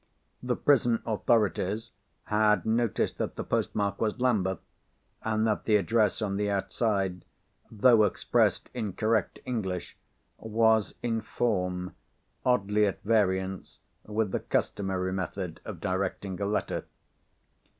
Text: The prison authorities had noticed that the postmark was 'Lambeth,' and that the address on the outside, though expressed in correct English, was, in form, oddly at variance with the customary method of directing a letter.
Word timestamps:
The 0.41 0.55
prison 0.55 1.03
authorities 1.05 1.91
had 2.23 2.65
noticed 2.65 3.19
that 3.19 3.35
the 3.35 3.43
postmark 3.43 4.01
was 4.01 4.19
'Lambeth,' 4.19 4.57
and 5.21 5.45
that 5.45 5.65
the 5.65 5.75
address 5.75 6.23
on 6.23 6.37
the 6.37 6.49
outside, 6.49 7.23
though 7.69 8.05
expressed 8.05 8.71
in 8.73 8.93
correct 8.93 9.37
English, 9.45 9.99
was, 10.39 10.95
in 11.03 11.21
form, 11.21 11.93
oddly 12.43 12.87
at 12.87 13.03
variance 13.03 13.77
with 14.03 14.31
the 14.31 14.39
customary 14.39 15.13
method 15.13 15.61
of 15.65 15.79
directing 15.79 16.41
a 16.41 16.47
letter. 16.47 16.85